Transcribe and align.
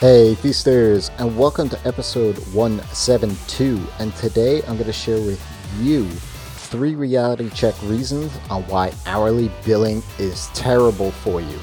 Hey, 0.00 0.34
Feasters, 0.34 1.10
and 1.18 1.36
welcome 1.36 1.68
to 1.68 1.86
episode 1.86 2.38
172. 2.54 3.78
And 3.98 4.16
today 4.16 4.62
I'm 4.62 4.76
going 4.76 4.86
to 4.86 4.94
share 4.94 5.20
with 5.20 5.38
you 5.78 6.08
three 6.08 6.94
reality 6.94 7.50
check 7.50 7.74
reasons 7.82 8.32
on 8.48 8.62
why 8.62 8.94
hourly 9.04 9.50
billing 9.62 10.02
is 10.18 10.46
terrible 10.54 11.10
for 11.10 11.42
you. 11.42 11.58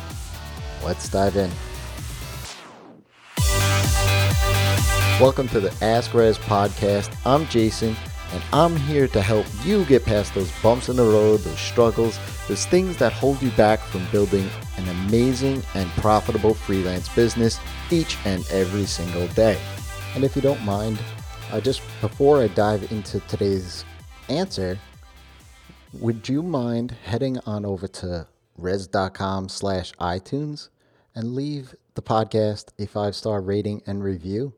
Let's 0.85 1.09
dive 1.09 1.35
in. 1.35 1.49
Welcome 5.19 5.47
to 5.47 5.59
the 5.59 5.75
Ask 5.81 6.11
Rezzz 6.11 6.37
podcast. 6.37 7.17
I'm 7.25 7.47
Jason, 7.47 7.95
and 8.33 8.43
I'm 8.51 8.75
here 8.75 9.07
to 9.09 9.21
help 9.21 9.45
you 9.63 9.85
get 9.85 10.05
past 10.05 10.33
those 10.33 10.51
bumps 10.61 10.89
in 10.89 10.95
the 10.95 11.03
road, 11.03 11.39
those 11.39 11.59
struggles, 11.59 12.19
those 12.47 12.65
things 12.65 12.97
that 12.97 13.13
hold 13.13 13.41
you 13.41 13.51
back 13.51 13.79
from 13.79 14.05
building 14.11 14.49
an 14.77 14.87
amazing 14.89 15.63
and 15.75 15.89
profitable 15.91 16.53
freelance 16.53 17.07
business 17.09 17.59
each 17.89 18.17
and 18.25 18.45
every 18.51 18.85
single 18.85 19.27
day. 19.29 19.59
And 20.15 20.23
if 20.23 20.35
you 20.35 20.41
don't 20.41 20.63
mind, 20.63 20.99
uh, 21.51 21.61
just 21.61 21.81
before 22.01 22.41
I 22.41 22.47
dive 22.47 22.91
into 22.91 23.19
today's 23.21 23.85
answer, 24.29 24.77
would 25.93 26.27
you 26.27 26.43
mind 26.43 26.95
heading 27.05 27.39
on 27.45 27.65
over 27.65 27.87
to 27.87 28.27
rezzz.com 28.59 29.49
slash 29.49 29.93
iTunes 29.93 30.69
and 31.15 31.33
leave 31.33 31.73
the 31.95 32.01
podcast 32.01 32.69
a 32.77 32.85
five 32.87 33.15
star 33.15 33.41
rating 33.41 33.81
and 33.87 34.03
review? 34.03 34.53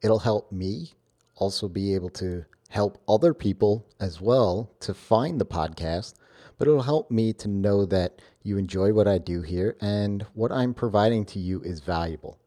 It'll 0.00 0.20
help 0.20 0.52
me 0.52 0.94
also 1.36 1.68
be 1.68 1.94
able 1.94 2.10
to 2.10 2.44
help 2.70 3.02
other 3.08 3.34
people 3.34 3.86
as 4.00 4.20
well 4.20 4.70
to 4.80 4.94
find 4.94 5.40
the 5.40 5.46
podcast, 5.46 6.14
but 6.56 6.66
it'll 6.66 6.82
help 6.82 7.10
me 7.10 7.32
to 7.34 7.48
know 7.48 7.84
that 7.84 8.22
you 8.42 8.56
enjoy 8.56 8.92
what 8.92 9.08
I 9.08 9.18
do 9.18 9.42
here 9.42 9.76
and 9.80 10.24
what 10.34 10.52
I'm 10.52 10.72
providing 10.72 11.24
to 11.26 11.38
you 11.38 11.60
is 11.62 11.80
valuable. 11.80 12.38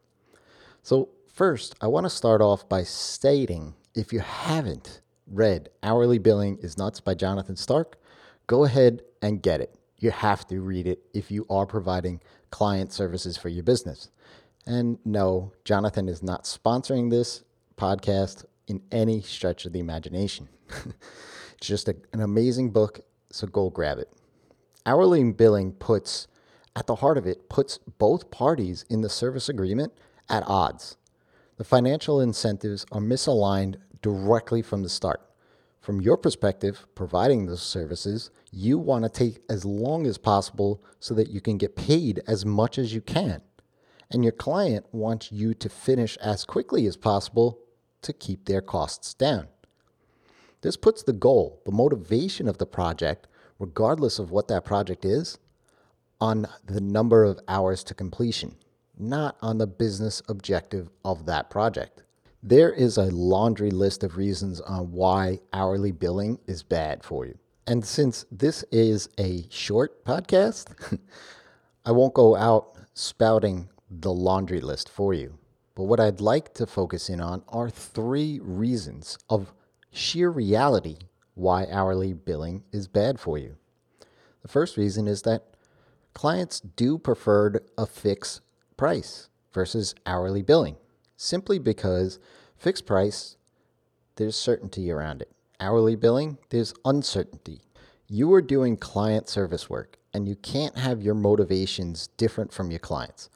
So, 0.82 1.10
first, 1.32 1.74
I 1.80 1.86
want 1.86 2.04
to 2.04 2.10
start 2.10 2.40
off 2.40 2.68
by 2.68 2.82
stating 2.82 3.74
if 3.94 4.12
you 4.12 4.20
haven't 4.20 5.02
read 5.26 5.68
Hourly 5.82 6.18
Billing 6.18 6.58
is 6.58 6.76
Nuts 6.78 7.00
by 7.00 7.14
Jonathan 7.14 7.56
Stark, 7.56 7.98
go 8.46 8.64
ahead 8.64 9.02
and 9.22 9.42
get 9.42 9.60
it. 9.60 9.74
You 9.98 10.10
have 10.10 10.46
to 10.48 10.60
read 10.60 10.86
it 10.86 11.00
if 11.12 11.30
you 11.30 11.46
are 11.48 11.66
providing 11.66 12.20
client 12.50 12.92
services 12.92 13.36
for 13.36 13.48
your 13.48 13.62
business. 13.62 14.10
And 14.66 14.98
no, 15.04 15.52
Jonathan 15.64 16.08
is 16.08 16.22
not 16.22 16.44
sponsoring 16.44 17.10
this 17.10 17.44
podcast 17.76 18.44
in 18.66 18.82
any 18.90 19.20
stretch 19.20 19.66
of 19.66 19.72
the 19.72 19.80
imagination. 19.80 20.48
it's 20.86 20.94
just 21.66 21.88
a, 21.88 21.96
an 22.12 22.20
amazing 22.20 22.70
book, 22.70 23.00
so 23.30 23.46
go 23.46 23.70
grab 23.70 23.98
it. 23.98 24.10
Hourly 24.86 25.24
billing 25.32 25.72
puts, 25.72 26.26
at 26.76 26.86
the 26.86 26.96
heart 26.96 27.18
of 27.18 27.26
it, 27.26 27.48
puts 27.48 27.78
both 27.98 28.30
parties 28.30 28.84
in 28.88 29.00
the 29.00 29.08
service 29.08 29.48
agreement 29.48 29.92
at 30.28 30.44
odds. 30.46 30.96
The 31.56 31.64
financial 31.64 32.20
incentives 32.20 32.84
are 32.90 33.00
misaligned 33.00 33.76
directly 34.02 34.60
from 34.60 34.82
the 34.82 34.88
start. 34.88 35.20
From 35.80 36.00
your 36.00 36.16
perspective, 36.16 36.86
providing 36.94 37.46
those 37.46 37.62
services, 37.62 38.30
you 38.50 38.78
want 38.78 39.04
to 39.04 39.10
take 39.10 39.42
as 39.50 39.64
long 39.64 40.06
as 40.06 40.16
possible 40.16 40.82
so 40.98 41.14
that 41.14 41.28
you 41.28 41.40
can 41.40 41.58
get 41.58 41.76
paid 41.76 42.22
as 42.26 42.44
much 42.44 42.78
as 42.78 42.94
you 42.94 43.00
can. 43.00 43.42
And 44.10 44.22
your 44.22 44.32
client 44.32 44.86
wants 44.92 45.30
you 45.30 45.54
to 45.54 45.68
finish 45.68 46.16
as 46.18 46.44
quickly 46.44 46.86
as 46.86 46.96
possible 46.96 47.58
to 48.04 48.12
keep 48.12 48.44
their 48.44 48.62
costs 48.62 49.14
down. 49.14 49.48
This 50.62 50.76
puts 50.76 51.02
the 51.02 51.12
goal, 51.12 51.60
the 51.66 51.72
motivation 51.72 52.48
of 52.48 52.58
the 52.58 52.66
project, 52.66 53.26
regardless 53.58 54.18
of 54.18 54.30
what 54.30 54.48
that 54.48 54.64
project 54.64 55.04
is, 55.04 55.38
on 56.20 56.46
the 56.64 56.80
number 56.80 57.24
of 57.24 57.38
hours 57.48 57.84
to 57.84 57.94
completion, 57.94 58.56
not 58.98 59.36
on 59.42 59.58
the 59.58 59.66
business 59.66 60.22
objective 60.28 60.88
of 61.04 61.26
that 61.26 61.50
project. 61.50 62.02
There 62.42 62.72
is 62.72 62.96
a 62.96 63.04
laundry 63.04 63.70
list 63.70 64.04
of 64.04 64.16
reasons 64.16 64.60
on 64.60 64.92
why 64.92 65.40
hourly 65.52 65.92
billing 65.92 66.38
is 66.46 66.62
bad 66.62 67.02
for 67.02 67.26
you. 67.26 67.38
And 67.66 67.84
since 67.84 68.26
this 68.30 68.64
is 68.70 69.08
a 69.18 69.46
short 69.50 70.04
podcast, 70.04 70.98
I 71.86 71.90
won't 71.90 72.14
go 72.14 72.36
out 72.36 72.76
spouting 72.94 73.68
the 73.90 74.12
laundry 74.12 74.60
list 74.60 74.88
for 74.88 75.14
you. 75.14 75.38
But 75.74 75.84
what 75.84 76.00
I'd 76.00 76.20
like 76.20 76.54
to 76.54 76.66
focus 76.66 77.08
in 77.08 77.20
on 77.20 77.42
are 77.48 77.68
three 77.68 78.38
reasons 78.40 79.18
of 79.28 79.52
sheer 79.90 80.30
reality 80.30 80.98
why 81.34 81.66
hourly 81.70 82.12
billing 82.12 82.62
is 82.72 82.86
bad 82.86 83.18
for 83.18 83.38
you. 83.38 83.56
The 84.42 84.48
first 84.48 84.76
reason 84.76 85.08
is 85.08 85.22
that 85.22 85.56
clients 86.12 86.60
do 86.60 86.96
prefer 86.96 87.60
a 87.76 87.86
fixed 87.86 88.40
price 88.76 89.28
versus 89.52 89.94
hourly 90.06 90.42
billing, 90.42 90.76
simply 91.16 91.58
because 91.58 92.18
fixed 92.56 92.86
price, 92.86 93.36
there's 94.16 94.36
certainty 94.36 94.90
around 94.90 95.22
it. 95.22 95.30
Hourly 95.58 95.96
billing, 95.96 96.38
there's 96.50 96.74
uncertainty. 96.84 97.62
You 98.06 98.32
are 98.34 98.42
doing 98.42 98.76
client 98.76 99.28
service 99.28 99.68
work, 99.68 99.98
and 100.12 100.28
you 100.28 100.36
can't 100.36 100.78
have 100.78 101.02
your 101.02 101.14
motivations 101.14 102.08
different 102.16 102.52
from 102.52 102.70
your 102.70 102.80
clients. 102.80 103.28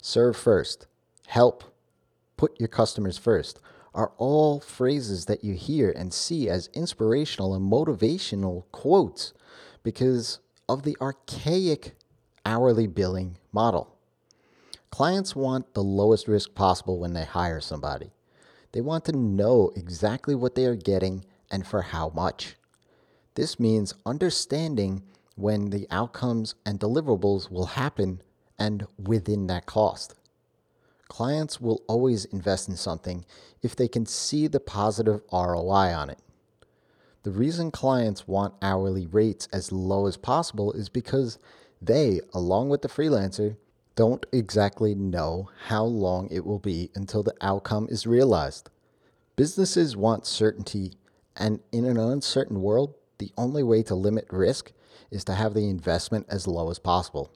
Serve 0.00 0.36
first, 0.36 0.86
help 1.26 1.73
put 2.36 2.58
your 2.58 2.68
customers 2.68 3.18
first 3.18 3.60
are 3.94 4.12
all 4.16 4.60
phrases 4.60 5.26
that 5.26 5.44
you 5.44 5.54
hear 5.54 5.90
and 5.90 6.12
see 6.12 6.48
as 6.48 6.68
inspirational 6.74 7.54
and 7.54 7.70
motivational 7.70 8.64
quotes 8.72 9.32
because 9.82 10.40
of 10.68 10.82
the 10.82 10.96
archaic 11.00 11.94
hourly 12.44 12.86
billing 12.86 13.38
model. 13.52 13.96
Clients 14.90 15.36
want 15.36 15.74
the 15.74 15.82
lowest 15.82 16.28
risk 16.28 16.54
possible 16.54 16.98
when 16.98 17.14
they 17.14 17.24
hire 17.24 17.60
somebody. 17.60 18.12
They 18.72 18.80
want 18.80 19.04
to 19.06 19.12
know 19.12 19.72
exactly 19.76 20.34
what 20.34 20.54
they 20.54 20.66
are 20.66 20.76
getting 20.76 21.24
and 21.50 21.66
for 21.66 21.82
how 21.82 22.10
much. 22.10 22.56
This 23.34 23.58
means 23.60 23.94
understanding 24.06 25.02
when 25.36 25.70
the 25.70 25.86
outcomes 25.90 26.54
and 26.64 26.78
deliverables 26.78 27.50
will 27.50 27.66
happen 27.66 28.22
and 28.58 28.86
within 28.98 29.46
that 29.48 29.66
cost. 29.66 30.14
Clients 31.08 31.60
will 31.60 31.82
always 31.86 32.24
invest 32.26 32.68
in 32.68 32.76
something 32.76 33.24
if 33.62 33.76
they 33.76 33.88
can 33.88 34.06
see 34.06 34.46
the 34.46 34.60
positive 34.60 35.20
ROI 35.32 35.94
on 35.94 36.10
it. 36.10 36.18
The 37.24 37.30
reason 37.30 37.70
clients 37.70 38.28
want 38.28 38.54
hourly 38.60 39.06
rates 39.06 39.48
as 39.52 39.72
low 39.72 40.06
as 40.06 40.18
possible 40.18 40.72
is 40.72 40.90
because 40.90 41.38
they, 41.80 42.20
along 42.34 42.68
with 42.68 42.82
the 42.82 42.88
freelancer, 42.88 43.56
don't 43.96 44.26
exactly 44.32 44.94
know 44.94 45.48
how 45.68 45.84
long 45.84 46.28
it 46.30 46.44
will 46.44 46.58
be 46.58 46.90
until 46.94 47.22
the 47.22 47.34
outcome 47.40 47.86
is 47.90 48.06
realized. 48.06 48.68
Businesses 49.36 49.96
want 49.96 50.26
certainty, 50.26 50.94
and 51.36 51.60
in 51.72 51.84
an 51.84 51.98
uncertain 51.98 52.60
world, 52.60 52.94
the 53.18 53.32
only 53.38 53.62
way 53.62 53.82
to 53.84 53.94
limit 53.94 54.26
risk 54.30 54.72
is 55.10 55.24
to 55.24 55.34
have 55.34 55.54
the 55.54 55.70
investment 55.70 56.26
as 56.28 56.46
low 56.46 56.70
as 56.70 56.78
possible. 56.78 57.30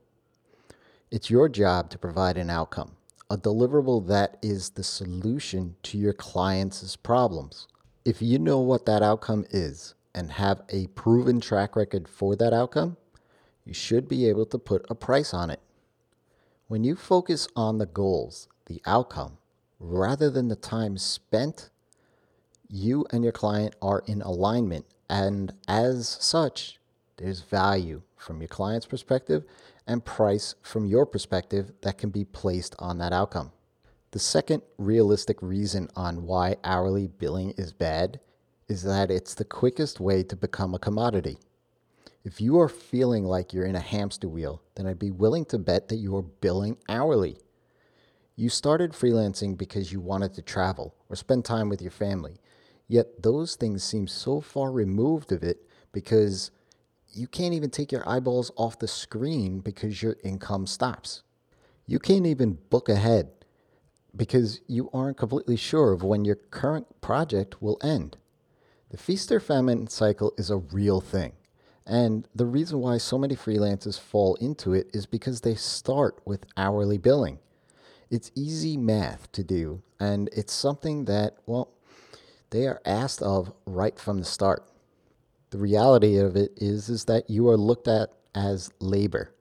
It's 1.11 1.31
your 1.31 1.49
job 1.49 1.89
to 1.91 1.99
provide 1.99 2.37
an 2.37 2.51
outcome 2.51 2.98
a 3.31 3.37
deliverable 3.37 4.07
that 4.07 4.39
is 4.43 4.71
the 4.71 4.83
solution 4.83 5.77
to 5.83 5.99
your 5.99 6.15
clients' 6.15 6.97
problems. 6.97 7.69
If 8.05 8.23
you 8.23 8.39
know 8.39 8.61
what 8.61 8.87
that 8.87 9.03
outcome 9.03 9.45
is 9.51 9.95
and 10.15 10.33
have 10.33 10.63
a 10.71 10.87
proven 10.89 11.41
track 11.41 11.77
record 11.77 12.09
for 12.09 12.37
that 12.37 12.55
outcome, 12.55 12.97
you 13.67 13.75
should 13.75 14.09
be 14.09 14.27
able 14.29 14.47
to 14.47 14.59
put 14.59 14.87
a 14.89 14.95
price 14.95 15.35
on 15.35 15.51
it. 15.51 15.61
When 16.69 16.85
you 16.85 16.97
focus 16.97 17.49
on 17.55 17.77
the 17.77 17.87
goals, 17.87 18.49
the 18.65 18.81
outcome, 18.87 19.37
rather 19.79 20.31
than 20.31 20.49
the 20.49 20.57
time 20.57 20.97
spent, 20.97 21.69
you 22.69 23.05
and 23.11 23.23
your 23.23 23.33
client 23.33 23.75
are 23.83 24.03
in 24.07 24.23
alignment. 24.23 24.87
And 25.11 25.53
as 25.67 26.17
such, 26.21 26.79
there's 27.19 27.41
value 27.41 28.03
from 28.17 28.41
your 28.41 28.49
client's 28.49 28.87
perspective 28.87 29.45
and 29.89 30.05
price 30.05 30.55
from 30.63 30.87
your 30.87 31.07
perspective 31.07 31.73
that 31.83 31.99
can 31.99 32.11
be 32.11 32.25
placed 32.25 32.77
on 32.79 32.99
that 32.99 33.13
outcome. 33.13 33.51
The 34.13 34.19
second 34.19 34.63
realistic 34.79 35.43
reason 35.43 35.89
on 35.97 36.25
why 36.25 36.57
hourly 36.63 37.09
billing 37.09 37.51
is 37.59 37.73
bad 37.73 38.21
is 38.69 38.83
that 38.83 39.11
it's 39.11 39.35
the 39.35 39.45
quickest 39.45 39.99
way 39.99 40.23
to 40.23 40.37
become 40.37 40.75
a 40.75 40.79
commodity. 40.79 41.39
If 42.25 42.41
you 42.41 42.61
are 42.61 42.69
feeling 42.69 43.25
like 43.25 43.53
you're 43.53 43.65
in 43.65 43.77
a 43.77 43.81
hamster 43.81 44.29
wheel, 44.29 44.63
then 44.75 44.87
I'd 44.87 44.99
be 44.99 45.11
willing 45.11 45.47
to 45.47 45.59
bet 45.59 45.89
that 45.89 45.97
you 45.97 46.15
are 46.17 46.23
billing 46.23 46.77
hourly. 46.89 47.39
You 48.37 48.49
started 48.51 48.93
freelancing 48.93 49.57
because 49.57 49.93
you 49.93 50.01
wanted 50.01 50.35
to 50.35 50.43
travel 50.43 50.95
or 51.09 51.17
spend 51.17 51.45
time 51.45 51.69
with 51.69 51.81
your 51.81 51.91
family, 51.91 52.37
yet 52.87 53.23
those 53.23 53.57
things 53.57 53.83
seem 53.83 54.07
so 54.07 54.41
far 54.41 54.71
removed 54.71 55.33
of 55.33 55.43
it 55.43 55.67
because 55.93 56.51
you 57.13 57.27
can't 57.27 57.55
even 57.55 57.71
take 57.71 57.93
your 57.93 58.09
eyeballs 58.09 58.51
off 58.57 58.79
the 58.79 58.89
screen 58.89 59.61
because 59.61 60.03
your 60.03 60.17
income 60.23 60.67
stops. 60.67 61.23
You 61.87 61.99
can't 61.99 62.27
even 62.27 62.59
book 62.71 62.89
ahead 62.89 63.31
because 64.15 64.61
you 64.67 64.91
aren't 64.93 65.17
completely 65.17 65.57
sure 65.57 65.93
of 65.93 66.03
when 66.03 66.25
your 66.25 66.37
current 66.37 67.01
project 67.01 67.63
will 67.63 67.79
end. 67.83 68.17
The 68.91 68.97
feast 68.97 69.31
or 69.33 69.41
famine 69.41 69.89
cycle 69.89 70.33
is 70.39 70.51
a 70.51 70.57
real 70.57 71.01
thing. 71.01 71.33
And 71.87 72.29
the 72.35 72.47
reason 72.47 72.81
why 72.81 72.99
so 72.99 73.17
many 73.17 73.35
freelancers 73.35 73.99
fall 73.99 74.35
into 74.37 74.75
it 74.75 74.91
is 74.93 75.07
because 75.07 75.41
they 75.41 75.55
start 75.55 76.21
with 76.27 76.45
hourly 76.57 76.99
billing. 76.99 77.39
It's 78.11 78.31
easy 78.35 78.77
math 78.77 79.31
to 79.33 79.43
do, 79.43 79.83
and 79.99 80.29
it's 80.35 80.53
something 80.53 81.07
that, 81.07 81.37
well, 81.47 81.71
they 82.51 82.67
are 82.67 82.81
asked 82.85 83.23
of 83.23 83.53
right 83.67 83.99
from 83.99 84.19
the 84.19 84.25
start. 84.25 84.65
The 85.51 85.59
reality 85.59 86.19
of 86.19 86.37
it 86.37 86.53
is, 86.57 86.91
is 86.91 87.07
that 87.07 87.31
you 87.31 87.49
are 87.49 87.57
looked 87.57 87.89
at 87.89 88.13
as 88.35 88.71
labor, 88.81 89.35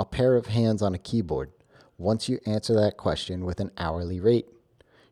a 0.00 0.04
pair 0.04 0.34
of 0.34 0.46
hands 0.46 0.82
on 0.82 0.94
a 0.94 0.98
keyboard, 0.98 1.52
once 1.98 2.28
you 2.28 2.40
answer 2.46 2.74
that 2.74 2.96
question 2.96 3.44
with 3.44 3.60
an 3.60 3.70
hourly 3.78 4.18
rate. 4.18 4.46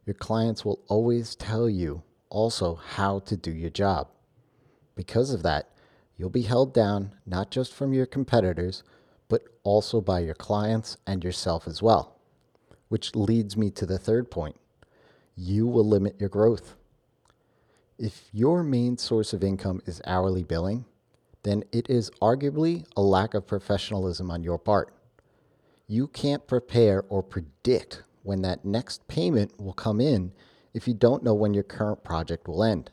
Your 0.05 0.15
clients 0.15 0.65
will 0.65 0.81
always 0.89 1.37
tell 1.37 1.71
you 1.71 2.03
also 2.31 2.75
how 2.75 3.21
to 3.21 3.37
do 3.37 3.53
your 3.53 3.71
job. 3.71 4.09
Because 4.97 5.33
of 5.33 5.45
that, 5.45 5.69
you'll 6.17 6.31
be 6.31 6.43
held 6.43 6.75
down 6.75 7.15
not 7.25 7.53
just 7.53 7.73
from 7.73 7.93
your 7.93 8.07
competitors, 8.07 8.83
but 9.29 9.45
also 9.63 10.01
by 10.01 10.19
your 10.19 10.35
clients 10.35 10.97
and 11.07 11.23
yourself 11.23 11.69
as 11.69 11.81
well. 11.81 12.17
Which 12.89 13.15
leads 13.15 13.57
me 13.57 13.71
to 13.71 13.87
the 13.87 13.99
third 13.99 14.31
point 14.31 14.57
you 15.37 15.67
will 15.67 15.87
limit 15.87 16.17
your 16.19 16.29
growth. 16.29 16.75
If 18.03 18.31
your 18.33 18.63
main 18.63 18.97
source 18.97 19.35
of 19.35 19.45
income 19.45 19.83
is 19.85 20.01
hourly 20.07 20.43
billing, 20.43 20.87
then 21.43 21.65
it 21.71 21.91
is 21.91 22.11
arguably 22.23 22.87
a 22.97 23.03
lack 23.03 23.35
of 23.35 23.47
professionalism 23.47 24.31
on 24.31 24.43
your 24.43 24.59
part. 24.59 24.95
You 25.87 26.07
can't 26.07 26.47
prepare 26.47 27.05
or 27.11 27.23
predict 27.23 28.03
when 28.23 28.41
that 28.41 28.65
next 28.65 29.07
payment 29.07 29.53
will 29.61 29.75
come 29.75 30.01
in 30.01 30.33
if 30.73 30.89
you 30.89 30.95
don't 30.95 31.23
know 31.23 31.35
when 31.35 31.53
your 31.53 31.63
current 31.63 32.03
project 32.03 32.49
will 32.49 32.65
end. 32.65 32.91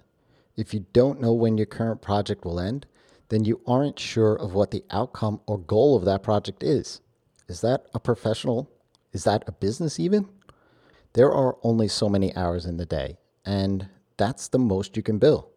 If 0.57 0.73
you 0.73 0.85
don't 0.91 1.21
know 1.21 1.31
when 1.31 1.57
your 1.57 1.67
current 1.67 2.01
project 2.01 2.43
will 2.43 2.59
end, 2.59 2.85
then 3.29 3.45
you 3.45 3.61
aren't 3.65 3.99
sure 3.99 4.35
of 4.35 4.55
what 4.55 4.71
the 4.71 4.83
outcome 4.91 5.39
or 5.47 5.57
goal 5.57 5.95
of 5.95 6.03
that 6.03 6.21
project 6.21 6.63
is. 6.63 6.99
Is 7.47 7.61
that 7.61 7.85
a 7.93 7.99
professional? 8.01 8.69
Is 9.13 9.23
that 9.23 9.45
a 9.47 9.53
business 9.53 10.01
even? 10.01 10.27
There 11.13 11.31
are 11.31 11.55
only 11.63 11.87
so 11.87 12.09
many 12.09 12.35
hours 12.35 12.65
in 12.65 12.75
the 12.75 12.85
day, 12.85 13.19
and 13.45 13.87
that's 14.17 14.47
the 14.47 14.59
most 14.59 14.97
you 14.97 15.03
can 15.03 15.19
bill. 15.19 15.49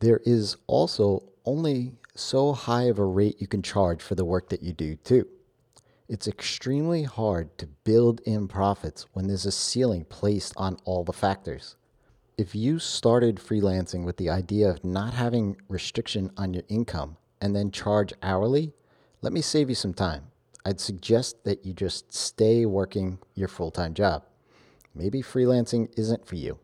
There 0.00 0.20
is 0.24 0.56
also 0.66 1.24
only 1.44 1.94
so 2.14 2.52
high 2.52 2.84
of 2.84 2.98
a 2.98 3.04
rate 3.04 3.40
you 3.40 3.46
can 3.46 3.62
charge 3.62 4.02
for 4.02 4.14
the 4.14 4.24
work 4.24 4.48
that 4.48 4.62
you 4.62 4.72
do, 4.72 4.96
too. 4.96 5.26
It's 6.08 6.26
extremely 6.26 7.02
hard 7.02 7.56
to 7.58 7.66
build 7.66 8.20
in 8.20 8.48
profits 8.48 9.06
when 9.12 9.26
there's 9.28 9.46
a 9.46 9.52
ceiling 9.52 10.04
placed 10.06 10.54
on 10.56 10.78
all 10.84 11.04
the 11.04 11.12
factors. 11.12 11.76
If 12.38 12.54
you 12.54 12.78
started 12.78 13.36
freelancing 13.36 14.04
with 14.04 14.16
the 14.16 14.30
idea 14.30 14.70
of 14.70 14.84
not 14.84 15.12
having 15.12 15.60
restriction 15.68 16.30
on 16.36 16.54
your 16.54 16.62
income 16.68 17.16
and 17.40 17.54
then 17.54 17.70
charge 17.70 18.12
hourly, 18.22 18.72
let 19.20 19.32
me 19.32 19.40
save 19.40 19.68
you 19.68 19.74
some 19.74 19.92
time. 19.92 20.28
I'd 20.64 20.80
suggest 20.80 21.44
that 21.44 21.66
you 21.66 21.72
just 21.72 22.12
stay 22.12 22.64
working 22.64 23.18
your 23.34 23.48
full 23.48 23.70
time 23.70 23.92
job. 23.92 24.24
Maybe 24.94 25.22
freelancing 25.22 25.92
isn't 25.98 26.26
for 26.26 26.36
you. 26.36 26.58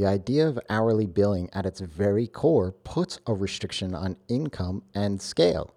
The 0.00 0.06
idea 0.06 0.48
of 0.48 0.58
hourly 0.70 1.04
billing 1.04 1.50
at 1.52 1.66
its 1.66 1.80
very 1.80 2.26
core 2.26 2.72
puts 2.72 3.20
a 3.26 3.34
restriction 3.34 3.94
on 3.94 4.16
income 4.28 4.82
and 4.94 5.20
scale. 5.20 5.74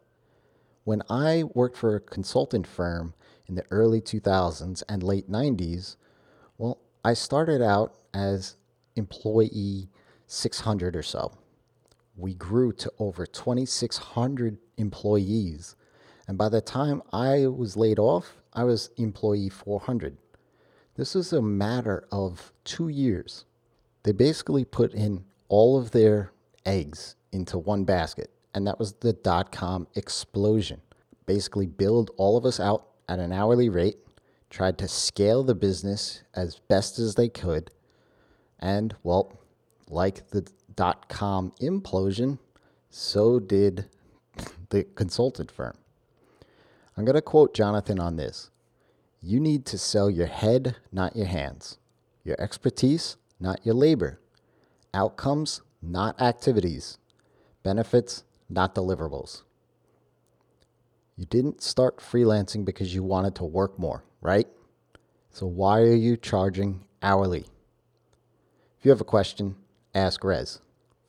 When 0.86 1.02
I 1.10 1.44
worked 1.54 1.75
for 1.75 1.98
a 1.98 2.00
consultant 2.00 2.66
firm 2.66 3.16
in 3.48 3.56
the 3.56 3.66
early 3.70 4.00
2000s 4.00 4.81
and 4.88 5.04
late 5.04 5.30
90s, 5.30 5.98
well, 6.58 6.80
I 7.04 7.16
started 7.16 7.62
out 7.62 7.96
as 8.14 8.56
employee 8.96 9.90
600 10.28 10.96
or 10.96 11.04
so. 11.04 11.34
We 12.16 12.34
grew 12.34 12.72
to 12.72 12.94
over 13.00 13.25
2,600 13.25 14.58
employees. 14.78 15.75
And 16.30 16.38
by 16.38 16.48
the 16.48 16.62
time 16.62 17.04
I 17.12 17.48
was 17.48 17.75
laid 17.75 18.00
off, 18.00 18.38
I 18.54 18.64
was 18.64 18.90
employee 18.96 19.50
400. 19.50 20.18
This 20.96 21.14
was 21.14 21.34
a 21.34 21.42
matter 21.42 22.08
of 22.10 22.54
two 22.64 22.88
years. 22.88 23.44
They 24.04 24.12
basically 24.12 24.66
put 24.66 24.94
in 24.94 25.24
all 25.48 25.78
of 25.78 25.92
their 25.92 26.32
eggs 26.66 27.16
into 27.32 27.58
one 27.58 27.86
basket, 27.86 28.30
and 28.54 28.68
that 28.68 28.80
was 28.80 28.94
the 28.94 29.14
dot 29.14 29.52
com 29.52 29.88
explosion. 29.96 30.82
Basically, 31.26 31.66
billed 31.66 32.12
all 32.18 32.38
of 32.38 32.46
us 32.46 32.60
out 32.60 32.88
at 33.08 33.20
an 33.20 33.32
hourly 33.32 33.70
rate, 33.70 33.98
tried 34.50 34.78
to 34.80 34.88
scale 34.88 35.44
the 35.44 35.56
business 35.56 36.24
as 36.34 36.60
best 36.68 37.00
as 37.00 37.16
they 37.16 37.30
could, 37.30 37.72
and, 38.60 38.96
well, 39.04 39.40
like 39.90 40.30
the 40.30 40.46
dot 40.76 41.08
com 41.08 41.52
implosion, 41.62 42.40
so 42.90 43.40
did 43.40 43.86
the 44.70 44.84
consultant 44.96 45.50
firm. 45.50 45.76
I'm 46.96 47.06
going 47.06 47.16
to 47.16 47.22
quote 47.22 47.54
Jonathan 47.54 48.00
on 48.00 48.18
this. 48.18 48.52
You 49.22 49.40
need 49.40 49.66
to 49.68 49.78
sell 49.78 50.10
your 50.10 50.28
head, 50.28 50.76
not 50.92 51.16
your 51.16 51.26
hands. 51.26 51.78
Your 52.24 52.40
expertise, 52.40 53.18
not 53.44 53.66
your 53.66 53.75
labor. 53.75 54.22
Outcomes, 54.94 55.62
not 55.81 56.19
activities. 56.22 56.98
Benefits, 57.62 58.24
not 58.50 58.74
deliverables. 58.74 59.44
You 61.18 61.25
didn't 61.25 61.62
start 61.62 61.98
freelancing 61.98 62.63
because 62.63 62.95
you 62.95 63.04
wanted 63.04 63.36
to 63.36 63.44
work 63.44 63.78
more, 63.78 64.06
right? 64.22 64.48
So 65.30 65.45
why 65.45 65.81
are 65.81 65.94
you 65.94 66.16
charging 66.16 66.86
hourly? 67.01 67.45
If 68.80 68.86
you 68.86 68.92
have 68.92 69.01
a 69.01 69.06
question, 69.06 69.56
ask 69.94 70.22
Rezzz. 70.22 70.62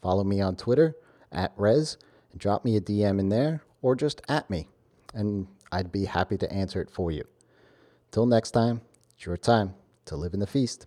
Follow 0.02 0.24
me 0.24 0.40
on 0.40 0.56
Twitter 0.56 0.96
at 1.30 1.56
Rezzz 1.56 1.96
and 2.32 2.40
drop 2.40 2.64
me 2.64 2.76
a 2.76 2.80
DM 2.80 3.20
in 3.20 3.28
there 3.28 3.62
or 3.80 3.94
just 3.94 4.20
at 4.28 4.50
me, 4.50 4.66
and 5.14 5.46
I'd 5.70 5.92
be 5.92 6.04
happy 6.04 6.36
to 6.38 6.52
answer 6.52 6.80
it 6.80 6.90
for 6.90 7.12
you. 7.12 7.24
Till 8.10 8.26
next 8.26 8.50
time, 8.50 8.80
it's 9.14 9.24
your 9.24 9.36
time 9.36 9.74
to 10.06 10.16
live 10.16 10.34
in 10.34 10.40
the 10.40 10.46
feast. 10.46 10.86